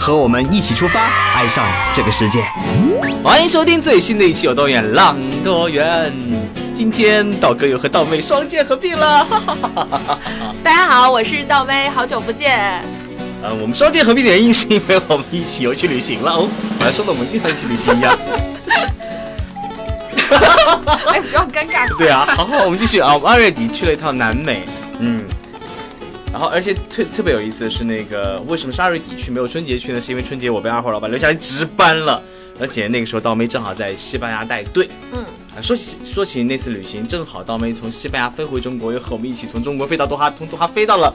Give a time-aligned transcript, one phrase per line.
[0.00, 2.42] 和我们一起出发，爱上这个世界。
[3.22, 5.14] 欢迎收听最新的一期《有多远浪
[5.44, 6.10] 多远》。
[6.74, 10.18] 今天道哥又和道妹双剑合璧了，哈哈哈哈哈！
[10.64, 12.82] 大家好，我是道妹，好久不见。
[13.42, 16.48] 呃，我们双剑合璧的原因是因为我们一起又去旅行了 哦，
[16.78, 18.16] 好像说的我们经常一起旅行一样。
[21.12, 21.86] 哎，不要尴尬。
[21.98, 24.64] 对啊，好好，我们继续啊，我们二月底去了一趟南美，
[24.98, 25.22] 嗯，
[26.32, 30.00] 然后而且特特别有意思的是，那个为什么是二月底去没有春节去呢？
[30.00, 32.22] 是因为春节我被二号老板留下来值班了，
[32.60, 35.24] 而且那个时候刀妹正好在西班牙带队，嗯。
[35.60, 41.12] 说起说起那次旅行，正好刀妹从西班牙飞回中国，又和我们一起从中国飞到多哈，从多哈飞到了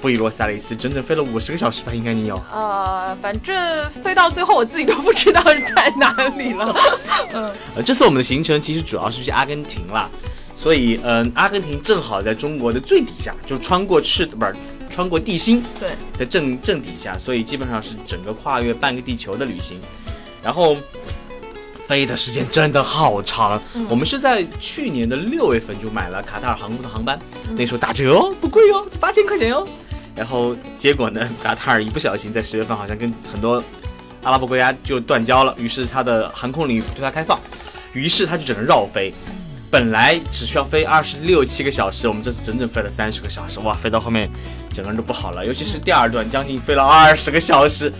[0.00, 1.92] 布宜诺斯艾利斯，整整飞了五十个小时吧？
[1.92, 2.40] 应该你有？
[2.52, 6.76] 呃，反正飞到最后我自己都不知道是在哪里了。
[7.32, 10.08] 嗯，呃，这次我们的行程其实主要是去阿根廷啦，
[10.58, 14.52] 所以嗯，阿根廷正好在中国的最底下，就穿过赤不是
[14.90, 19.78] 穿过地心对的正正底下，所以基本上是整个跨越半个地球的旅行，
[20.42, 20.76] 然后。
[21.88, 27.18] 飞的时间真的好长，我们是在去年的六月份就买了卡塔尔航空的航班，
[27.56, 29.66] 那时候打折哦，不贵哦，八千块钱哦。
[30.14, 33.64] 然后结果呢，卡塔尔一不小心在十月份好像跟很多
[34.22, 37.40] 阿拉伯国家就断交了，于是它的航空领域不对他开放，
[37.94, 39.10] 于是他就只能绕飞。
[39.70, 44.28] 本来只需要飞二十六七个小时，我们这次整整飞了三十个小时，哇，飞到后面
[44.72, 47.92] 整个人都不好了，尤其是第二段将近飞了二十个小时。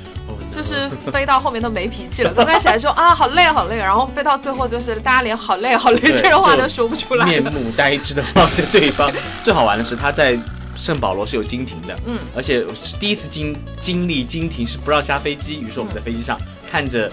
[0.50, 9.12] 就是飞到后面都没脾气了，刚开始还说啊好累好累，然后飞到最后就是大家连好累好累 这种话都说不出来，面目呆滞的望着对方。
[9.44, 10.38] 最好玩的是他在
[10.76, 12.64] 圣保罗是有经停的，嗯，而且
[12.98, 16.38] 第一次经经历经停是不让下飞机，于是我们在飞机上
[16.70, 17.10] 看着，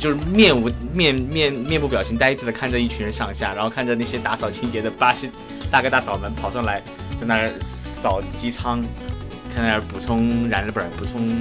[0.00, 5.30] 就是面无面面面部表情呆滞的看着一群人上下，然后看着那些打扫清洁的巴西
[5.70, 6.82] 大哥大嫂们跑上来
[7.20, 8.80] 在那儿扫机舱，
[9.54, 11.36] 看那儿补充燃料不是补充。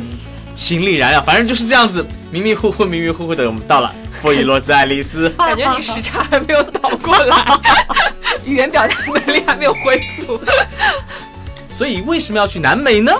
[0.55, 5.27] 行李燃料，反正就是这样子，迷迷糊糊，迷迷糊糊的，我们到了布宜诺斯艾利斯。
[5.35, 7.43] 感觉你时差还没有倒过来，
[8.45, 10.39] 语言表达能力还没有恢复。
[11.75, 13.11] 所以为什么要去南美呢？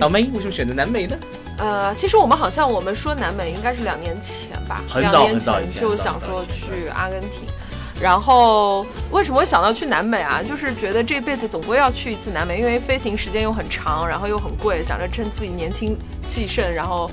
[0.00, 1.14] 老妹，为什么选择南美呢？
[1.58, 7.40] 呃，其实我们好像我们说南美应该是两年前吧，很早很早以前就想说去阿根廷。
[8.00, 10.42] 然后为什么会想到去南美啊？
[10.42, 17.10] 就是觉得这辈子总归要去一次南美，因为飞行时间又很长，然后又很贵，想着趁自己年轻气盛，然后。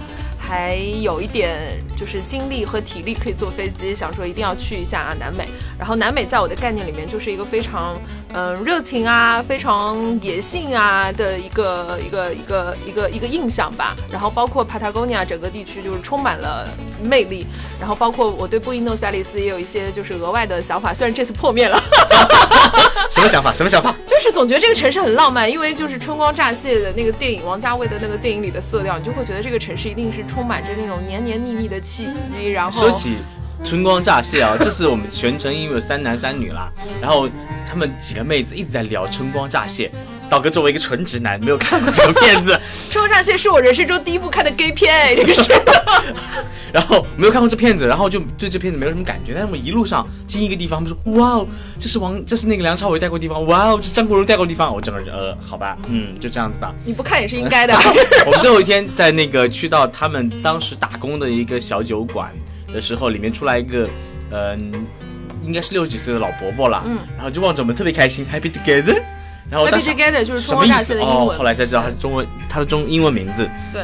[0.50, 5.48] 还有一点就是精力和体力可以坐飞机，想说一定要去一下啊南美。
[5.78, 7.96] 然后南美在我的概念里面就是一个非常
[8.34, 13.96] 嗯热情啊、非常野性啊的一个一个一个一个一个印象吧。
[14.12, 16.68] 然后包括帕塔哥尼亚整个地区就是充满了
[17.04, 17.46] 魅力。
[17.80, 21.80] 然后包括我对布宜诺斯艾利斯也有一些就是额外的想法，虽然这次破灭了。
[23.10, 23.54] 什么想法？
[23.54, 23.96] 什么想法？
[24.06, 30.46] 就是总觉得这个城市很浪漫，因为就是春光乍泄的那个电影，王家卫的那个电影里的色调，你就会觉得这个城市一定是充。
[30.50, 33.18] 满着那种黏黏腻腻的气息，然后说起
[33.64, 37.30] 春光乍泄啊，这次我们全程因为有三男三女啦，然后
[37.68, 39.92] 他们几个妹子一直在聊春光乍泄。
[40.30, 42.54] 道哥作为一个纯直男，没有看过这个片子，
[42.94, 45.52] 《冲上线》是我人生中第一部看的 gay 片，哎，这个是。
[46.72, 49.32] 然后没有看过这片子，然后就对这片子没有什么感觉。
[49.34, 51.48] 但是我们一路上经一个地方，他们说哇哦，
[51.80, 54.72] 这是王，这是那个梁朝伟带过地方，哇哦，这是张国荣带过地方。
[54.72, 56.72] 我整个人呃，好吧，嗯，就这样子吧。
[56.86, 57.74] 你不看也是应该的。
[58.28, 62.32] 我们最后一天在那个去到他们当时打工的一个小酒馆
[62.72, 63.90] 的时候，里面出来一个
[64.32, 64.86] 嗯，
[65.44, 69.02] 应该是六十几岁的老伯伯了，嗯，然后就望着我们特别开心，Happy Together。
[69.50, 70.98] 然后 Happy Together 就是什么意思？
[71.00, 73.50] 哦，后来才知道他是中文，他的中英文名字。
[73.74, 73.84] 对。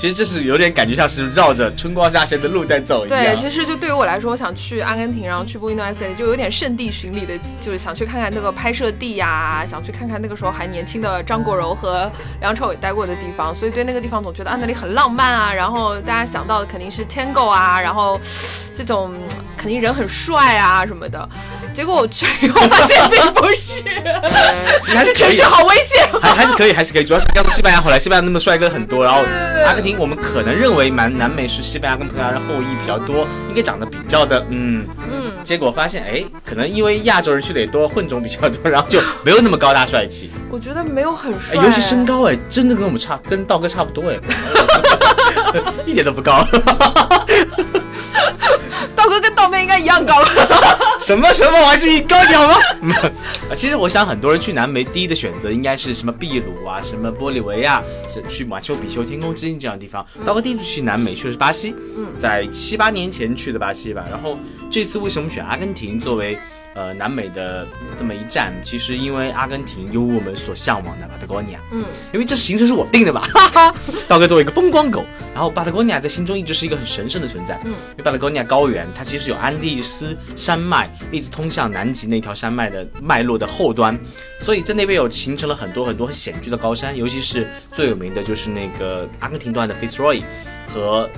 [0.00, 3.22] 其实这是有点感觉像是绕着春光乍泄的路在走一样。
[3.22, 12.10] 对，其实就对于我来说，我想去阿根廷，然后去布宜诺斯艾利斯，就有点圣地巡礼的，就是想去看看那个拍摄地呀，想去看看那个时候还年轻的张国荣和
[12.40, 18.18] 梁朝伟待过的地方，所以对那个地方总觉得啊那里很浪漫啊，然后大家想到的肯定是 Tango 啊，然后
[18.74, 19.12] 这种
[19.54, 21.28] 肯定人很帅啊什么的。
[21.74, 23.84] 结果我去以后发现并不是，
[25.04, 26.04] 这城市好危险。
[26.20, 29.22] 还还是可以，还是可以，主要是刚从西班牙回来，西班牙那么帅哥很多，然后
[29.64, 40.30] 阿根廷我们可能认为蛮南美是西班牙跟葡萄牙的后裔比较多，应该长得比较的嗯嗯，结果发现哎，可能因为亚洲人去的也多，混种比较多，然后就没有那么高大帅气。
[40.50, 44.16] 我觉得没有很帅，尤其身高哎，真的跟我们差，跟道哥差不多哎。
[45.84, 46.46] 一点都不高。
[48.96, 50.22] 道哥跟道妹应该一样高。
[51.00, 52.54] 什么什么，我还是比你高一点好吗？
[53.50, 57.82] 啊， 其实我想很多人去南美第一的选择应该是什么秘鲁啊，什么玻利维亚，
[58.12, 60.04] 是去马丘比丘、天空之镜这样的地方。
[60.24, 64.04] 道哥第一次去南美去的是巴西，嗯，在七八年前去的巴西吧。
[64.10, 64.38] 然后
[64.70, 66.38] 这次为什么选阿根廷作为？
[66.74, 73.74] 呃，南美的这么一站，其实因为阿根廷有我们所向往的巴塔哥尼亚，嗯，因为这行程是我定的吧， 哈哈。
[74.06, 83.98] 道哥作为一个风光狗，然后巴塔哥尼亚在心中一直是一个很神圣的存在，嗯，因为巴塔哥尼亚高原，它其实有安第斯山脉一直通向南极那条山脉的脉络的后端，
[84.40, 90.22] 所以在那边有形成了很多很多很险峻的高山，尤其是最有名的就是那个阿根廷段的 Fitzroy
[90.72, 91.08] 和。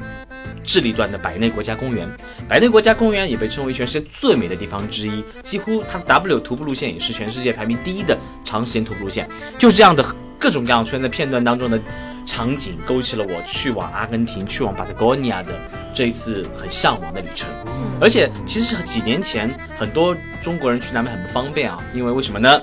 [0.64, 2.08] 智利段的百内国家公园，
[2.48, 9.28] 百内国家公园也被称为全世界最美的地方之一，几乎它的 W 徒步路线也是全世界排名第一的长时间徒步路线。
[9.58, 10.04] 就这样的
[10.38, 11.80] 各种各样出现在片段当中的
[12.26, 15.52] 场景，勾起了我去往阿根廷、去往巴塔哥尼亚的
[15.94, 17.48] 这一次很向往的旅程。
[18.00, 19.48] 而且，其实是几年前，
[19.78, 22.60] 很多中国人去南美很不方便啊，因为为什么呢？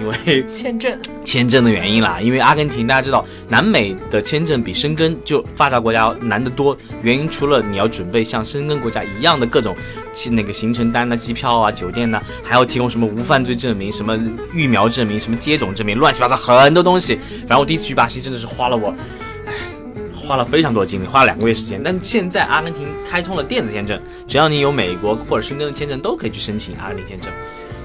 [0.00, 6.76] 因为签证签证的原因啦，因为阿根廷大家知道，南美的签证比申根就发达国家难得多。
[7.02, 9.76] 原因除了你要准备像申根国家一样的各种，
[10.30, 14.18] 那个行程单呐、机票啊、酒店呐，还要提供什么无犯罪证明、什么
[14.54, 17.16] 疫苗证明、什么接种证明，乱七八糟很多东西。
[17.40, 18.94] 反正我第一次去巴西真的是花了我，
[19.46, 19.52] 唉，
[20.14, 21.80] 花了非常多的精力，花了两个月时间。
[21.82, 27.30] 但现在阿根廷开通了电子签证，只要你有美国或者申根的签证，都可以去申请阿根廷签证。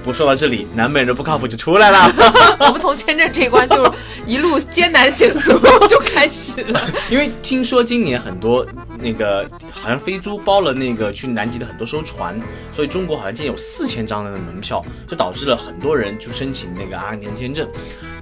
[0.08, 2.10] 我说到这里，南美人不靠谱就出来了。
[2.60, 3.94] 我们从签证这一关就
[4.26, 5.52] 一路艰难险阻
[5.86, 6.80] 就开始了。
[7.10, 8.66] 因为听说今年很多
[8.98, 12.40] 那个好像飞猪包了那个去南极的很多艘船，
[12.74, 17.68] 所以中国好像今年有四千张的门票，就导致了很多人去申请那个阿根廷签证，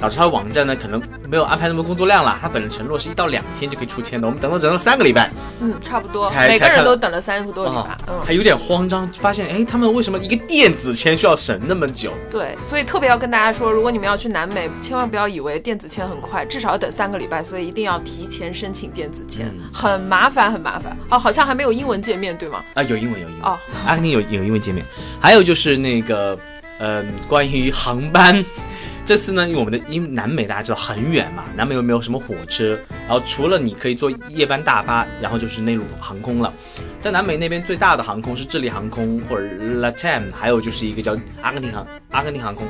[0.00, 2.36] 导致他网站呢可能没有安排那么工作量了。
[2.40, 5.30] 他本人承诺是一到两天就可以出签的，我们等了整了三个礼拜。
[5.60, 7.96] 嗯，差不多，每个人都等了三个多礼拜。
[8.08, 11.76] 嗯，还有点慌张，发现哎，他们为什么一个电子签需要审那？
[11.76, 21.18] 那么久，对，所以特别要跟大家说，如果你们要去南美，千万不要以为电子签很快，至少要等三个礼拜，所以一定要提前申请电子签，很麻烦，很麻烦哦。
[21.18, 22.64] 好像还没有英文界面对吗？
[22.74, 23.58] 啊，有英文，有英文哦。
[23.86, 24.84] 阿根廷有有英文界面，
[25.20, 26.36] 还有就是那个，
[26.78, 28.44] 嗯，关于航班，
[29.06, 32.76] 这次呢，因为我们的因为南美大家知道很远嘛，南美又没有什么火车，
[33.06, 36.52] 然后除了你可以坐夜班大巴，然后就是内陆航空了。
[36.98, 42.66] 在南美那边最大的航空是智利航空或者 LATAM，还有就是一个叫阿根廷航阿根廷航空。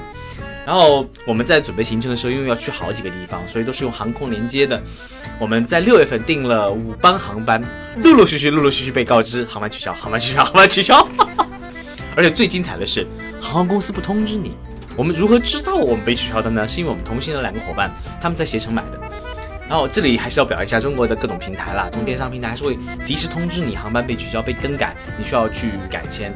[0.67, 4.83] 然后我们在准备行程的时候，因为要去好几个地方，所以都是用航空连接的。
[5.39, 7.63] 我们在六月份订了五班航班，
[8.03, 11.07] 陆陆续续陆陆续续被告知航班取消，航班取消，航班取消。
[12.17, 13.07] 而且最精彩的是，
[13.41, 14.57] 航空公司不通知你。
[14.97, 16.67] 我们如何知道我们被取消的呢？
[16.67, 17.89] 是因为我们同行的两个伙伴
[18.21, 19.01] 他们在携程买的。
[19.69, 26.33] 然后这里还是要表扬一下中国的各种平台啦，从电商平台还是会及时通知你航班被取消、被更改，你需要去改签。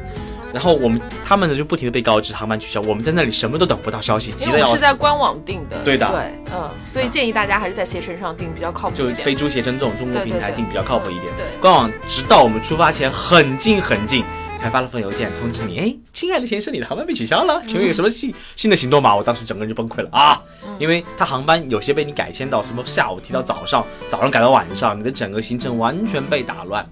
[0.53, 4.75] 然后我们他们呢就不停的被告知航班取消，我们在那里什么都等不到消息，急得要死。
[4.75, 11.25] 是在官网订的，对的，对，嗯，所以建议大家还是在携程上订比较靠谱就飞猪、携程这种中国平台订比较靠谱一点。
[11.37, 14.23] 对，官网直到我们出发前很近很近。
[14.61, 19.15] 才发了封邮件通知你，哎，亲爱的先生，你的航班被取消了，请问有什么新新的行动吗？
[19.15, 20.39] 我当时整个人就崩溃了啊，
[20.77, 26.87] 因为他航班有些被你改签到什么下午提到早上，早上改到晚上，你的整个行程完全被打乱。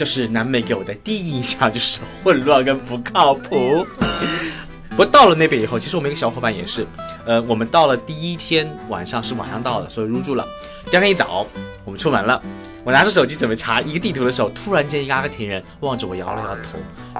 [0.00, 3.86] 就是南美给我的第一印象，就是混乱跟不靠谱。
[4.88, 6.86] 不过到了那边以后，其实我们一个小伙伴也是，
[7.26, 10.46] 呃，我们到了第一天晚上是晚上到的，所以入住了。
[10.90, 11.46] 第二天一早，
[11.84, 12.42] 我们出门了。
[12.82, 16.78] 我拿着手机准备查一个地图的时候，突然间一个阿根廷人望着我摇了摇头，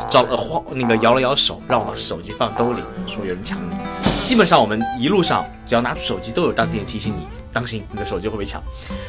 [0.08, 3.76] 找呃晃那个摇了摇手，让我把手机放兜里，说有人抢你。
[4.24, 7.26] 基本上我们一路上只要拿出手机，都有当地人提醒你。
[7.52, 8.62] 当心你的手机会被抢，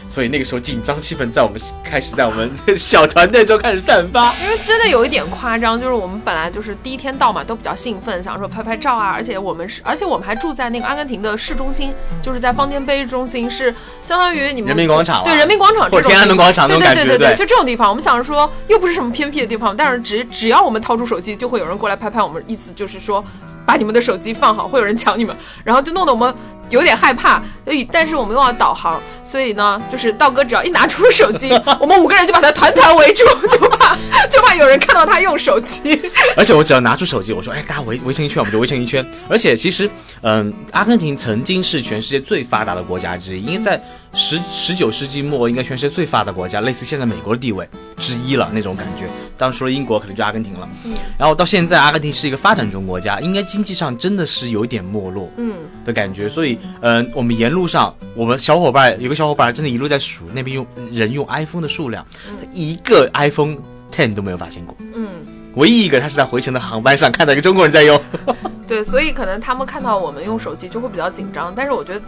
[0.08, 4.34] 所以那个时候紧张气氛在我们开始在我们 小团队就开始散发。
[4.44, 9.12] 因为真的有一点夸张，就是我们本来就是第一天到嘛，都比较兴奋，想说拍拍照啊。
[9.12, 17.90] 而且我们是，而且我们还住在那个阿根廷的市中心，就是在方尖碑中心，是相当于你们人民广场对人民广场或者天安门广场那种感觉，对对对对，就这种地方。
[17.90, 23.24] 我们想着说又不是什么偏僻的地方，但是只只要我们掏出手机，就会有人过来拍拍我们，意思就是说
[23.68, 26.34] 把你们的手机放好，会有人抢你们，然后就弄得我们。
[26.72, 33.96] 有点害怕，所以但是我们又要导航，所以呢，就是道哥只要一拿出手机， 我们五个人就把他团团围住， 就怕
[34.32, 36.02] 就怕有人看到他用手机。
[36.36, 39.06] 而且我只要拿出手机，我说，哎，大家围围成一圈，我们就围成一圈。
[39.30, 39.90] 而且其实，
[40.22, 43.82] 嗯，阿根廷曾经是全世界最发达的国家之一，因为在
[44.14, 49.08] 十十九世纪末应该全世界最发达国家，类似现在美国的地位之一了那种感觉。
[49.38, 50.70] 当然除了英国，可能就阿根廷了。
[50.84, 56.30] 嗯，然后到现在，阿根廷是一个发展中国家，应该经济上真的是有点没落，嗯的感觉。
[56.30, 62.06] 所以，嗯，我们沿路上，我们小伙伴有个小伙伴真的一路在数那边用人用 iPhone 的数量，
[62.40, 63.58] 他一个 iPhone
[63.92, 64.76] Ten 都没有发现过。
[64.94, 65.22] 嗯，
[65.56, 68.00] 唯一一个他是在回程的航班上看到一个中国人在用。
[68.68, 72.02] 对，所以可能他们看到我们用手机就会比较紧张，但是我觉得，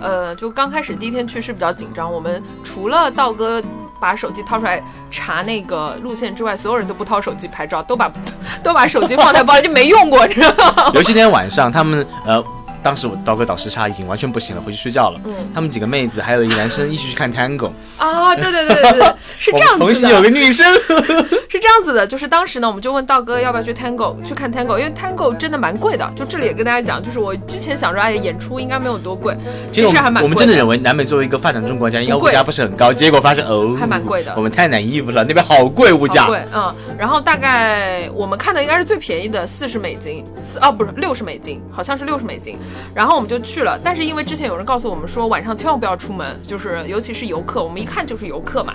[0.00, 2.10] 呃，就刚开始第一天去是比较紧张。
[2.10, 3.62] 我们除了道哥
[4.00, 8.10] 把手机掏出来查那个路线之外，所有人都不掏手机拍照，都把
[8.62, 10.90] 都把手机放在包里就没用过，知道吗？
[10.94, 12.42] 尤其那天晚上，他们呃。
[12.86, 15.20] 当时我刀哥倒时差已经完全不行了，回去睡觉了。
[15.24, 17.72] 嗯，他们几个妹子还有一个男生一起去看 Tango。
[17.98, 19.84] 啊，对对对对对，是这样子的。
[19.86, 20.72] 同行有个女生，
[21.48, 26.08] 是这样子的，就是当时呢，我们就问道哥要不要去 Tango 去看 Tango，因为 Tango 真的蛮贵的。
[26.14, 29.36] 就这里也跟大家讲，就是我之前想说，哎，演出应该没有多贵，
[29.72, 30.22] 其实还蛮贵。
[30.22, 34.32] 我们真的认为南美作为一个发展中国家，应该物价不是很高，结果发现哦，还蛮贵的。
[34.36, 36.28] 我们太难 e 服了，那边好贵物价。
[36.28, 36.72] 贵，嗯。
[36.96, 42.58] 然后大概我们看的应该是最便宜的，四十美金，四哦不是六十美金，好像是六十美金。
[42.94, 43.66] 然后我们就去。
[43.66, 48.74] 了，但是因为之前有人告诉我们说晚上千万不要出门，就是尤其是游客，我们一看就是游客嘛，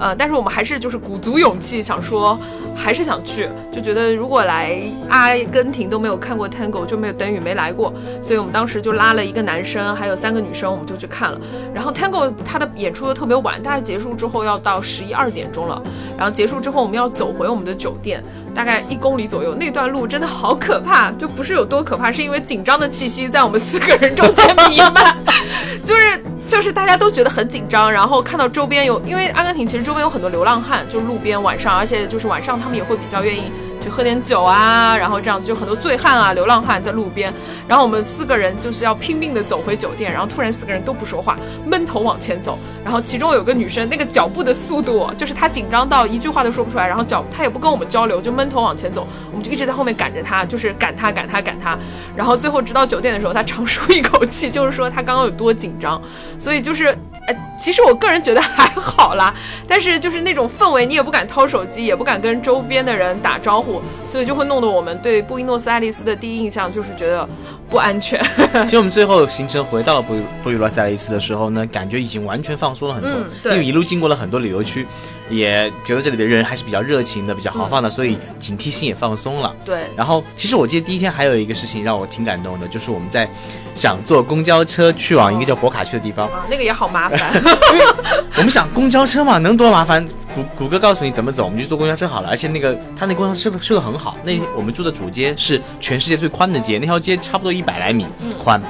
[0.00, 2.36] 呃，但是我们还是就是鼓足勇气想说，
[2.74, 11.40] 还是想去，就觉得如果来阿根廷都没有看过 Tango，就没有等于没来过，所以我们当时就拉了一个男生，还有三个女生，我们就去看了。
[11.72, 15.80] 然后 Tango 它的演出又特别晚，大概结束之后要到十一二点钟了，
[16.16, 24.32] 然后结束之后我们要走回我们的酒店，大概一公里左右，那段路真的好可怕，就不是有多可怕，是因为紧张的气息在我们四个人中。
[24.34, 25.16] 间弥漫，
[25.84, 33.50] 就是就是大家都觉得很紧张，然后看到周边有，因为阿根廷其实周边有很多流浪汉，就是路边晚上，而且就是晚上他们也会比较愿意。
[33.82, 37.32] 去喝点酒啊，然后这样子就很多醉汉啊、流浪汉在路边，
[37.66, 41.36] 然后我们四个人就是要拼命的走回酒店，然后突然四个人都不说话，
[41.66, 51.76] 闷头往前走，然后其中有个女生那个脚步的速度，就是她紧张到一句话都说不出来，然后脚她也不跟我们交流，就闷头往前走，我们就一直在后面赶着她，就是赶她赶她赶她，
[52.14, 56.00] 然后最后直到酒店的时候，她长舒一口气，就是说她刚刚有多紧张，
[56.38, 56.96] 所以就是。
[57.28, 59.32] 呃，其实我个人觉得还好啦，
[59.68, 67.28] 但是就是那种氛围，你也不敢掏手机，也不敢跟周边的人打招呼，所以就会弄得我们对布宜诺斯艾利斯的第一印象就是觉得
[67.70, 68.20] 不安全。
[68.64, 74.86] 其实我们最后行程回到了布布宜诺斯艾利斯的时候呢，感觉已经完全放松了很多，因为一路经过了很多旅游区。
[75.32, 79.54] 也觉得这里的人还是比较热情的，比较豪放的，所以警惕性也放松了。
[79.64, 79.80] 对。
[79.96, 83.28] 然后，其实我记得第一天还有一个事情让我挺感动的，就是我们在
[83.74, 86.28] 想坐公交车去往一个叫博卡区的地方。
[86.28, 87.42] 啊，那个也好麻烦。
[88.36, 90.06] 我们想公交车嘛，能多麻烦？
[90.34, 92.28] 谷谷歌告诉你怎么走，我们就坐公交车好了。
[92.28, 98.06] 而且那个他那公交车的修的很好，那我们住的主街是全世界最宽的街，那条街差不多一百来米
[98.38, 98.60] 宽。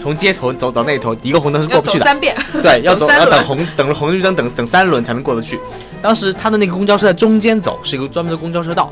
[0.00, 2.04] 从街头走到那头，一个红灯是过不去的。
[2.04, 2.34] 三遍。
[2.62, 5.60] 对， 要走要等红等了红绿灯，等等三轮才能过得去。
[6.00, 8.90] 当时他的那个公交车在中间走，是一个专门的公交车道。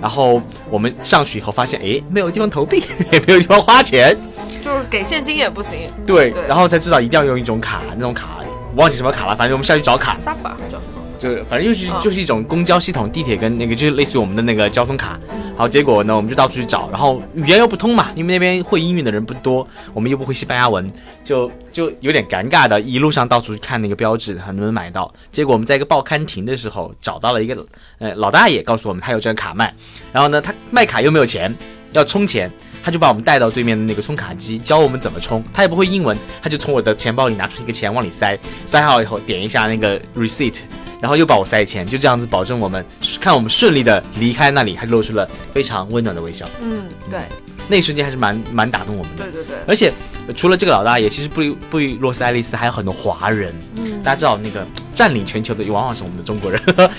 [0.00, 4.16] 然后我们上去以后发现，哎，没有地方投币， 也没有地方花钱，
[4.64, 5.88] 就是给现金也不行。
[6.06, 8.38] 对，然后才知道一定要用一种卡，那种卡
[8.74, 10.14] 忘记什么卡了，反正我们下去找卡。
[10.14, 10.97] 萨巴叫什么？
[11.18, 15.18] 就反正又是就是一种公交系统，地铁跟那个就是类似于我们的那个交通卡。
[15.56, 20.88] 好，结果呢，我们就到处去找，然后语言又不通嘛，因为那边会英语的人不多，我们又不会西班牙文，
[21.24, 25.12] 就就有点尴尬的，一路上到处去看那个标志，能不能买到。
[25.32, 27.66] 结果我们在一个报刊亭的时候找到了一个
[27.98, 29.74] 呃老大爷，告诉我们他有这个卡卖，
[30.12, 31.52] 然后呢，他卖卡又没有钱，
[31.92, 32.48] 要充钱，
[32.84, 35.42] 他就把我们带到对面的那个充卡机，教我们怎么充。
[35.52, 40.60] 他也不会英文，他就从我的钱包里拿出一个钱往里塞，塞好以后点一下那个 receipt。
[41.00, 42.84] 然后又把我塞钱，就这样子保证我们
[43.20, 46.48] 看我们顺利的离开那里，还露出了非常温暖的微笑。
[46.60, 47.20] 嗯，对，
[47.68, 49.24] 那一瞬间还是蛮蛮打动我们的。
[49.24, 49.56] 对对对。
[49.66, 49.92] 而且
[50.36, 53.54] 除了这个老大爷，其实布布宜诺斯艾利斯还有很多华人。
[53.76, 54.02] 嗯。
[54.02, 56.60] 大家知道那个占领全球的往往是我们的中国人，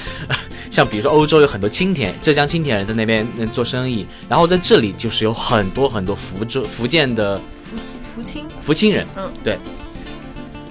[0.72, 7.78] 像比如说欧洲有很多青田、浙江青田人在那边做生意，然后在这里就是有很多很多福州、福建的福
[8.16, 9.06] 福清福清人。
[9.18, 9.58] 嗯，对。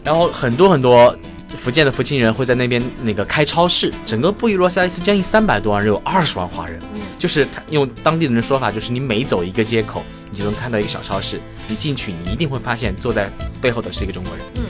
[0.03, 1.15] 然后很多很多。
[1.59, 6.81] 福建的福清人会在那边那个开超市，整个布宜诺斯艾利斯将近三百多万人，有二十万华人。
[7.19, 11.41] 就是他用当地人的说法，就是你每走一个街口，你就能看到一个小超市。
[11.67, 13.29] 你进去，你一定会发现坐在
[13.61, 14.47] 背后的是一个中国人。
[14.55, 14.63] 嗯，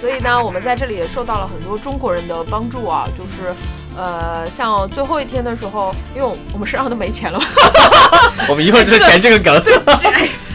[0.00, 3.54] 所以呢，我们在这里也受到了很多中国人的帮助啊，就是
[3.94, 7.38] 呃，像最后一天的时候，因为我们身上都没钱了，
[8.48, 9.62] 我们一会儿就填这个梗。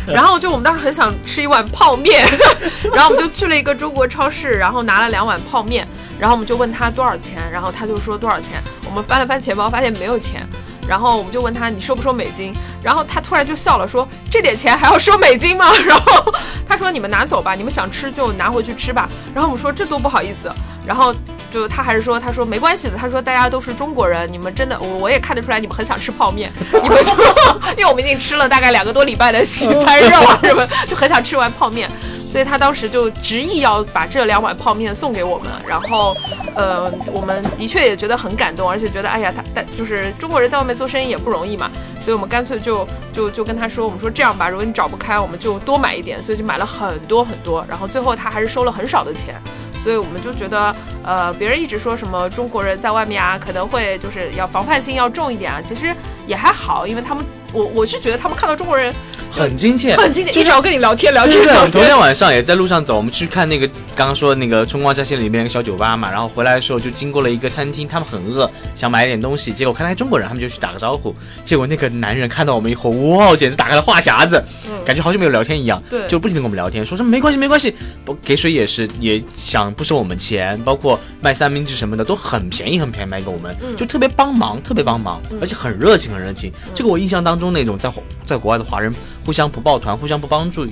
[0.14, 2.26] 然后就我们当时很想吃一碗泡面，
[2.94, 5.88] 然后我们就去了一个中国超市，然后拿了两碗泡面，
[6.20, 8.62] 然后我们就问他多少钱，然后他就说多少钱。
[8.86, 10.48] 我们翻了翻钱包，发现没有钱，
[10.88, 15.72] 然后我们就问他你收不收美金，然后他突然就笑了，说这点钱还要收美金吗？
[15.86, 16.34] 然后
[16.68, 16.84] 他说。
[16.94, 19.10] 你们拿走吧，你们想吃就拿回去吃吧。
[19.34, 20.52] 然后我们说这多不好意思，
[20.86, 21.12] 然后
[21.54, 27.12] 就他还是说他说没关系的，他说大家都是中国人，你们真的我我也看得出来你们很想吃泡面， 你们就
[27.78, 31.90] 因为我们已经吃了大概两个多礼拜的西餐肉啊什么，就很想吃完泡面。
[32.28, 36.16] 所以他当时就执意要把这两碗泡面送给我们，然后，
[36.56, 41.70] 呃，我们的确也觉得很感动，而且觉得，哎呀，他但就是中国人在外面做生意也不容易嘛，
[42.02, 49.40] 所以我们干脆就就就跟他说，我们说这样吧，如果你找不开，我们就多买一点，所以就买了很多很多，然后最后他还是收了很少的钱，
[49.84, 50.74] 所以我们就觉得，
[51.04, 55.94] 呃，别人一直说什么中国人在外面啊，可能会就是要防范心要重一点啊，其实
[56.26, 58.94] 也还好，因为他们，我我是觉得他们看到中国人。
[59.36, 61.42] 很亲切，很亲切，一直要跟你聊天聊天。
[61.42, 74.40] 对，我们昨天晚上也在路上走，我们去看那个刚刚说的那个春光乍泄里面那个小酒吧嘛，然后回来的时候就经过了一个餐厅，他们很饿，想买点东西，结果看到中国人，他们就去打个招呼，结果那个男人看到我们以后，哇，简直打开了话匣子，
[74.86, 77.74] 感觉好久没有聊天一样，对，就不停的跟我们聊天，说什么没关系没关系，
[78.06, 87.92] 不给水也是，也想不收我们钱，包括卖三明治什么的都很便宜很便宜卖给我们，就特别帮忙，特别帮忙，而且很热情很热情，这个我印象当中那种在
[88.26, 88.94] 在国外的华人
[89.26, 89.98] 互相不抱团。
[89.98, 90.68] 互相不帮助，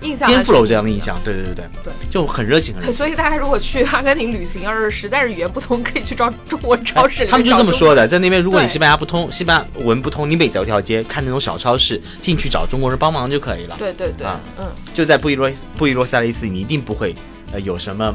[0.00, 1.18] 印象颠覆了我这样的印象。
[1.24, 2.94] 对对对对对，就很热情，很热情。
[2.96, 7.26] 所以大家如果去阿根廷旅行，要是实在是语言不通，可以去找中国超市。
[7.26, 13.76] 他们就这么说的，在那边，如果你西班牙不通，西班牙文不通，你每走一条街，看那种小超市，进去找中国人帮忙就可以了。
[13.78, 14.26] 对对对，
[14.58, 17.14] 嗯，就在布宜诺布宜诺斯艾利斯，你一定不会
[17.52, 18.14] 呃有什么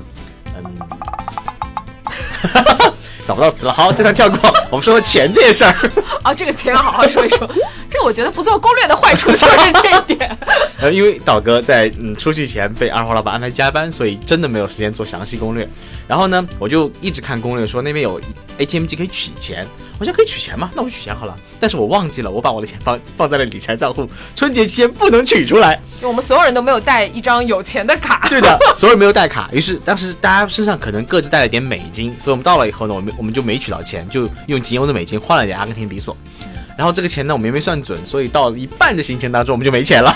[0.56, 0.64] 嗯，
[3.26, 3.74] 找不到词了。
[3.74, 4.38] 好，这段跳过，
[4.70, 5.74] 我们说说钱这件事儿。
[6.22, 7.50] 啊，这个钱要好好说一说。
[7.90, 9.46] 这我觉得不做攻略的坏处就是
[9.82, 10.38] 这一点。
[10.82, 15.68] 呃，因为导哥在嗯出去前被二号老板安排加班，所以真的没有时间做详细攻略。
[16.08, 18.20] 然后呢，我就一直看攻略，说那边有
[18.58, 19.66] ATM 机可以取钱。
[20.00, 20.70] 我想可以取钱吗？
[20.76, 21.38] 那我取钱好了。
[21.60, 25.80] 但是我忘记了，我把我的钱放放在了理财账户，春节期间不能取出来。
[26.02, 28.26] 我们所有人都没有带一张有钱的卡。
[28.30, 29.50] 对的，所有人没有带卡。
[29.52, 36.16] 于是当时大家身上可能各自带了点美金，所以我们到了以后呢，我们我们就没取到钱，就用仅有的美金换了点阿根廷比索。
[36.78, 40.14] 然后这个钱呢，我们也没算准，所以到了一半的行程当中，我们就没钱了，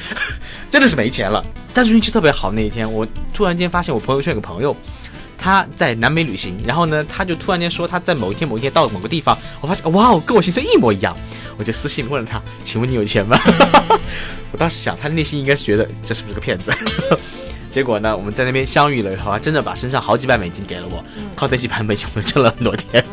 [0.70, 1.44] 真的是没钱了。
[1.74, 4.74] 但是运气特别好，那一天我突然间发现我朋友圈有个朋友，
[5.42, 11.16] 他在南美旅行，然后呢，他就突然间说他在某一天某一天到了某个地方，我发现哇哦，跟我行程一模一样，
[11.58, 13.36] 我就私信问了他， 请问你有钱吗？
[14.52, 16.72] 我当时想，他内心应该是觉得这是不是个骗子。
[17.70, 21.02] 结果呢，我们在那边相遇了以后，他真的把身上好几百美金给了我，
[21.34, 23.04] 靠这几百美金，我们挣了很多天。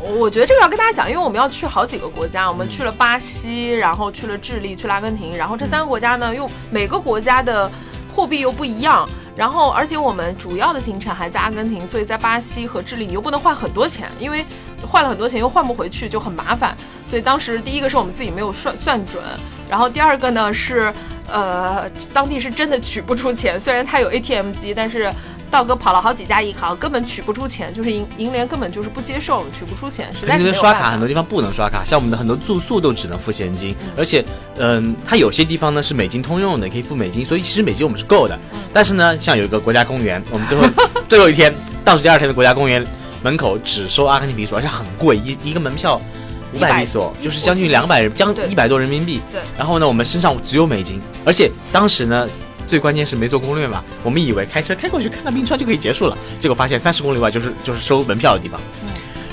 [0.00, 7.70] 我觉得这个要跟大家讲，因为我们要去好几个国家，我们去了巴西，然后去了智利，去了阿根廷，然后这三个国家呢，又每个国家的
[8.14, 14.44] 货币又不一样，然后而且我们主要的行程还在阿根廷，所以在巴西和智利你又不能换很多钱，因为
[14.84, 16.76] 换了很多钱又换不回去就很麻烦，
[17.08, 19.22] 所以当时第一个是我们自己没有算算准，
[19.70, 20.92] 然后第二个呢是
[21.30, 25.12] 呃当地是真的取不出钱，虽然它有 ATM 机，但是。
[25.50, 34.24] 道哥跑了好几家银行，根本取不出钱，就是银银联根本就是不接受，取不出钱，实在是因为刷卡很多地方不能刷卡，像我们的很多住宿都只能付现金，而且，
[34.58, 38.38] 嗯，它有些地方呢是美金通用的，可以付美金，所以其实美金我们是够的。
[38.72, 40.66] 但是呢，像有一个国家公园，我们最后
[41.08, 41.52] 最后一天
[41.84, 42.86] 倒数第二天的国家公园
[43.22, 46.00] 门口只收阿根廷比索，而且很贵，一一个门票
[46.52, 49.20] 五百比索，就是将近两百将一百多人民币。
[49.32, 49.40] 对。
[49.56, 52.28] 然后呢，我们身上只有美金，而且当时呢。
[52.68, 58.60] 最关键是没做攻略嘛，我们以为开车开过去看看冰川就可以结束了，结果发现三十公里外就是就是收门票的地方。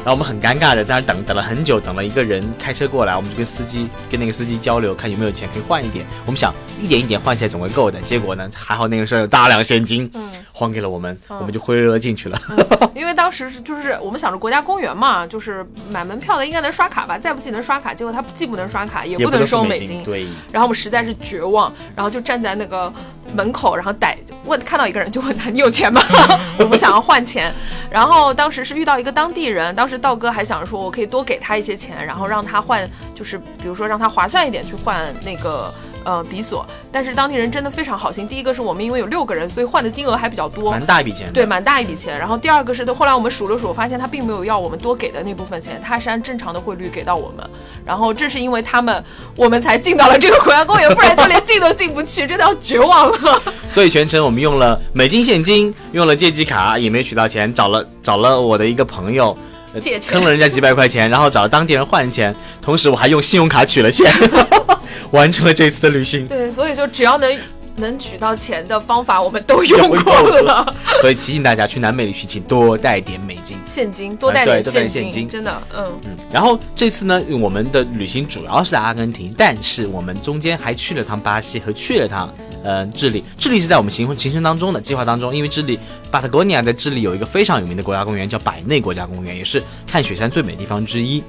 [0.06, 6.06] 然后我们很尴尬的在那等等了很久，等了一个人开车过来，我们就跟司机跟那个司机交流，看有没有钱可以换一点。
[6.28, 10.08] 我们想一点一点换起来总会够的，结果呢还好那个时候有大量现金。
[10.14, 10.32] 嗯。
[10.58, 12.42] 还给了我们，我们就灰溜溜进去了。
[12.96, 17.94] 因为当时是就是我们想着国家公园嘛，就是买门票的应该能刷卡吧，再不济能刷卡。
[17.94, 20.02] 结果他既不能刷卡，也不能收美金。
[20.06, 20.26] 对。
[20.54, 22.94] 然后我们实在是绝望，然后就站在那个
[23.34, 26.02] 门口，然后逮问看到一个人就问他你有钱吗？
[26.60, 27.54] 我们想要换钱。
[27.90, 35.74] 然后当时是遇到一个当地人，当时道哥还想说我可以多给他一些钱，然后让他换，就是比如说让他划算一点去换那个。
[36.06, 38.28] 呃，比索，但是当地人真的非常好心。
[38.28, 41.34] 第一个是我们因为有六个人，所以换的金额还比较多，蛮大一笔钱。
[41.34, 42.18] 对，蛮大一笔钱。
[42.18, 47.44] 然后第二个是，后来我们数了数，发现他并没有要我们多给的那部分钱，他是按正常的汇率给到我们。
[47.84, 49.04] 然后正是因为他们，
[49.36, 53.42] 我们才进到了这个国家公园，不然就连进都进不去，真的要绝望了。
[53.74, 59.36] 所以全程我们用了美金现金，用了借记卡，也没取到钱，找了找了我的一个朋友
[59.82, 64.06] 借钱坑了人家几百块钱，然后找当地人换钱，同时我还用信用卡取了钱。
[65.12, 66.28] 完成了这次的旅行。
[66.28, 67.38] 对，所以就只要能
[67.78, 70.76] 能取到钱的方法我们都用过了。
[71.02, 76.18] 所以提醒大家，去南美旅行请多带点美金、现金，多带点现金，真的，嗯嗯。
[76.32, 82.34] 然后这次呢，我们的旅行主要是在阿根廷，但是我们中间还去了趟巴西和去了趟。
[82.68, 85.78] 嗯，智利，智利是在我们行行程当中的计划当中，因为智利
[86.10, 91.24] 巴塔哥尼亚在智利有一个非常有名的国家公园，叫百内国家公园，也是看雪山最美的地方之一。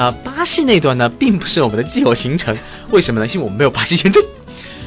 [0.00, 2.56] 呃，巴西那段呢，并不是我们的既有行程，
[2.90, 3.26] 为什么呢？
[3.26, 4.24] 因为我们没有巴西签证。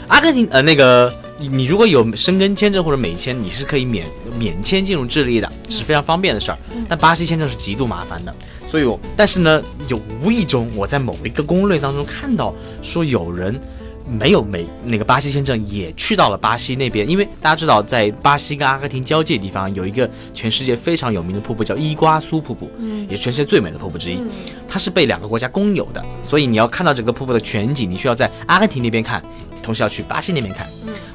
[0.07, 4.07] 阿根廷，呃，那个你如果有申根签证或者美签，你是可以免
[4.39, 6.57] 免签进入智利的，是非常方便的事儿。
[6.89, 8.33] 但巴西签证是极度麻烦的，
[8.67, 13.61] 所以，我但是呢，有无意中我在某一个攻略当中看到说有人。
[14.05, 24.19] 没有美那个巴西签证也去到了巴西那边，因为大家知道，在巴西跟阿根廷交界地方有一个全世界非常有名的瀑布，叫伊瓜苏瀑布，嗯，也是全世界最美的瀑布之一。
[24.67, 29.23] 它是被两个国家公有的，所以你要看到整个瀑布的全景，你需要在阿根廷那边看，
[29.61, 30.67] 同时要去巴西那边看。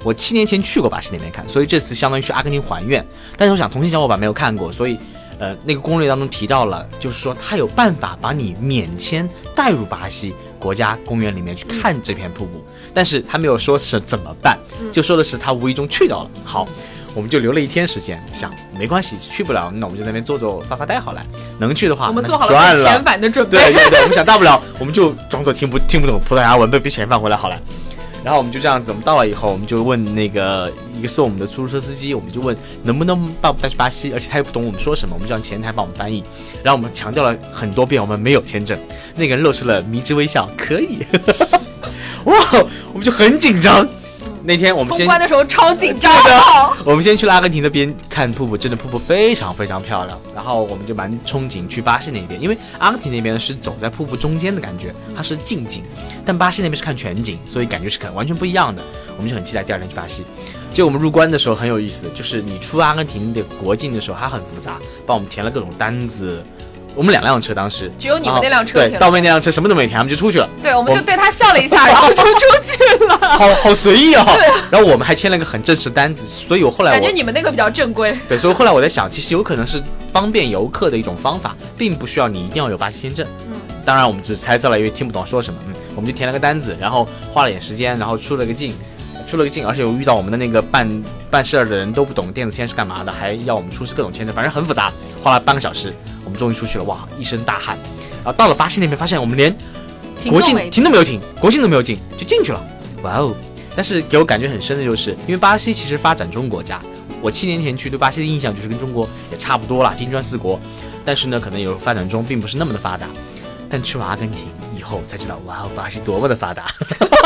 [0.03, 3.05] 我七年前去过巴西那边看，所以这次相当于去阿根廷还愿。
[3.37, 4.97] 但是我想同性小伙伴没有看过，所以。
[5.41, 14.59] 呃，那个攻略当中提到了，就是说他有办法把你免签带入巴西国家公园里面去看这片瀑布，但是他没有说是怎么办，
[14.93, 16.31] 就说的是他无意中去到了。
[16.45, 16.67] 好，
[17.15, 21.23] 我们就留了一天时间，想没关系，去不了，那我们就在那边坐坐发发呆好了。
[21.59, 23.59] 能去的话，我们做好了遣返的准备。
[23.59, 27.59] 对对对，我们想大不了我们就装作听不听不懂葡萄牙文，被被遣返回来好了。
[28.25, 36.23] 然后我们就这样子，我们到了以后，我们就问那个一个送我们的出租车司机，我们就问能不能把我们带去巴西，而且他又不懂我们说什么，我们就让前台帮我们翻译。
[36.63, 38.79] 然后我们强调了很多遍，我们没有签证。
[39.15, 40.99] 那个人露出了迷之微笑，可以。
[42.25, 42.35] 哇，
[42.93, 43.89] 我们就很紧张。
[44.49, 46.31] 那天我们通关的时候超紧张的。
[46.83, 50.19] 我们先去了阿根廷那边看瀑布，真的瀑布非常非常漂亮。
[50.35, 55.83] 然后我们就蛮憧憬去巴西那边，因为阿根廷那边是走在瀑布中间的感觉，它是近景，
[56.25, 58.83] 但巴西那边是看全景，所以感觉是看完全不一样的。
[59.19, 60.25] 我们就很期待第二天去巴西。
[60.73, 66.43] 就我们入关的时候很有意思，就是你出阿根廷的国境的时候，它很复杂，帮我们填了各种单子。
[66.99, 70.49] 我们两辆车，当时只有你们那辆车对，到位那辆车什么都没填，我们就出去了。
[70.61, 73.17] 对，我们就对他笑了一下，然后 就出去了。
[73.39, 74.25] 好好随意哦！
[74.27, 74.49] 对。
[74.69, 78.19] 然后我们还签了个很正式的单子，所以我后来感觉你们那个比较正规。
[78.29, 79.81] 对，所以后来我在想，其实有可能是
[80.13, 83.25] 方便游客的一种方法，并不需要你一定要有巴西签证。
[83.49, 83.57] 嗯。
[83.85, 85.61] 当然，我们只是猜测了，因为听不懂说什么。
[85.69, 85.75] 嗯。
[85.95, 88.75] 我们就填了个单子，然后花了点时间，然后出了个境，
[89.29, 95.95] 出了个境，而且我遇到我们的那个办办事儿的人都不懂电子签是干嘛的，还要我们出示各种签证，反正很复杂，花了半个小时。
[96.29, 97.79] 我们终于出去了，哇，一身大汗。
[98.17, 99.57] 然后到了巴西那边，发现我们连
[100.29, 102.63] 国境停都没有停，国境都没有进，就进去了。
[103.03, 103.35] 哇哦！
[103.75, 106.83] 但是给我感觉很深的就是，因为巴西其实发展中国家，
[107.23, 110.61] 我七年前去对巴西的印象就是跟中国也差不多啦，金砖四国。
[111.03, 113.07] 但是呢，可能有发展中，并不是那么的发达。
[113.71, 114.45] 但去了阿根廷
[114.77, 116.67] 以后才知道，哇哦，巴西多么的发达！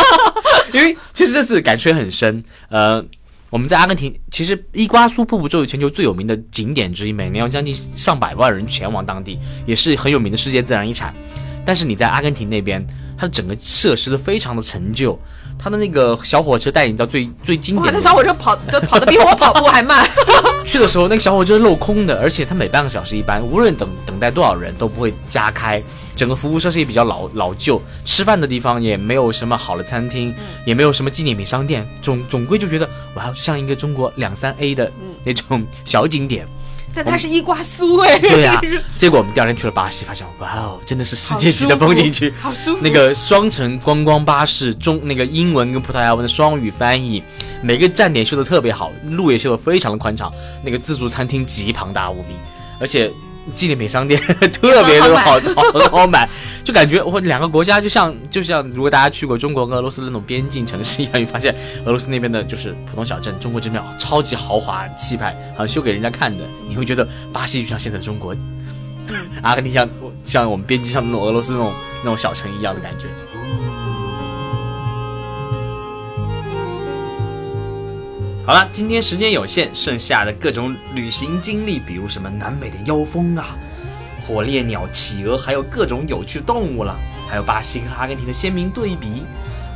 [0.73, 3.05] 因为其实这次感触也很深，呃。
[3.53, 11.15] 我们在阿根廷，其实伊瓜苏瀑布作为全球最有名的景点之一，每年有将近上百万人前往当地，也是很有名的世界自然遗产。
[11.63, 12.83] 但是你在阿根廷那边，
[13.15, 15.21] 它的整个设施都非常的陈旧，
[15.59, 17.89] 它的那个小火车带你到最最经典。
[17.89, 20.09] 的，那小火车跑的跑得比我跑步还慢。
[20.65, 25.79] 去的时候那个小火车镂空的，而且它每半个小时一班，无论等等待多少人都不会加开。
[26.15, 27.81] 整个服务设施也比较老老旧，
[28.13, 30.35] 吃饭的地方也没有什么好的餐厅，
[30.67, 34.93] 也没有什么纪念品商店，总总归就觉得哇，像一个中国两三 A 的
[35.25, 36.47] 那种小景点。
[36.95, 38.19] 但它是伊瓜苏哎。
[38.19, 38.61] 对呀，
[38.99, 42.83] 结果我们第二天去了巴西，发现哇哦，真的是世界级的风景区，好舒服。
[42.83, 47.23] 那个双层观光巴士，中那个英文跟葡萄牙文的双语翻译，
[47.63, 50.31] 每个站点修的特别好，路也修的非常的宽敞，
[50.63, 52.35] 那个自助餐厅极庞大无比，
[52.79, 53.11] 而且。
[53.55, 54.21] 纪念品商店
[54.53, 55.41] 特别的，好
[55.73, 56.29] 好好买，
[56.63, 68.35] 就感觉我两个国家就像就像如果大家去过中国跟俄罗斯那种边境城市一样，你发现俄罗斯那边的就是普通小镇，中国这边超级豪华气派，好像修给人家看的，你会觉得巴西就像现在中国，
[69.43, 69.89] 阿根廷像
[70.25, 73.07] 像我们边境上的那种俄罗斯那种那种小城一样的感觉。
[78.45, 83.57] 好了，今天时间有限，剩下的各种旅行经历，比如什么南美的妖风啊、
[84.27, 86.99] 火烈鸟、企鹅，还有各种有趣动物了，
[87.31, 89.23] 还有巴西和阿根廷的鲜明对比，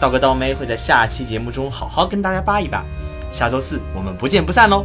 [0.00, 2.84] 道哥道妹会在下期节目中好好跟大家扒一扒。
[3.30, 4.84] 下周四我们不见不散哦！